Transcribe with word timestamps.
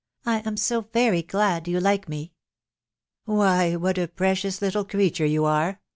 "I 0.25 0.39
am 0.47 0.57
so 0.57 0.81
very 0.91 1.21
glad 1.21 1.67
you 1.67 1.79
like 1.79 2.09
me!" 2.09 2.33
Why, 3.25 3.75
what 3.75 3.99
a 3.99 4.07
precious 4.07 4.59
little 4.59 4.83
creature 4.83 5.27
you 5.27 5.45
are 5.45 5.79